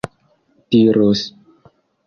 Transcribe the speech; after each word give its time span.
diros 0.81 1.21